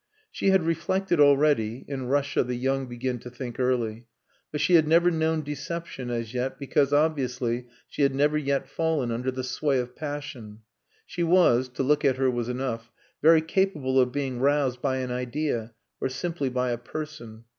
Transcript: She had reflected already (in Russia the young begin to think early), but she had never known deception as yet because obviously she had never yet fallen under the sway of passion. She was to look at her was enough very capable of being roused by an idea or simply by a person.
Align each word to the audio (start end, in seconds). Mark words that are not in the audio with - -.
She 0.31 0.49
had 0.49 0.63
reflected 0.65 1.19
already 1.19 1.85
(in 1.87 2.07
Russia 2.07 2.43
the 2.43 2.55
young 2.55 2.87
begin 2.87 3.19
to 3.19 3.29
think 3.29 3.59
early), 3.59 4.07
but 4.51 4.59
she 4.59 4.73
had 4.73 4.87
never 4.87 5.11
known 5.11 5.43
deception 5.43 6.09
as 6.09 6.33
yet 6.33 6.57
because 6.57 6.91
obviously 6.91 7.67
she 7.87 8.01
had 8.01 8.15
never 8.15 8.35
yet 8.35 8.67
fallen 8.67 9.11
under 9.11 9.29
the 9.29 9.43
sway 9.43 9.77
of 9.77 9.95
passion. 9.95 10.61
She 11.05 11.21
was 11.21 11.69
to 11.69 11.83
look 11.83 12.03
at 12.03 12.17
her 12.17 12.31
was 12.31 12.49
enough 12.49 12.91
very 13.21 13.43
capable 13.43 13.99
of 13.99 14.11
being 14.11 14.39
roused 14.39 14.81
by 14.81 14.97
an 14.97 15.11
idea 15.11 15.75
or 15.99 16.09
simply 16.09 16.49
by 16.49 16.71
a 16.71 16.79
person. 16.79 17.43